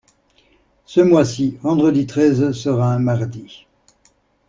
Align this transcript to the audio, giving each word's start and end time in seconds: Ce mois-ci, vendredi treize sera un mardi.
Ce 0.87 0.99
mois-ci, 0.99 1.59
vendredi 1.61 2.07
treize 2.07 2.53
sera 2.53 2.91
un 2.91 2.97
mardi. 2.97 3.67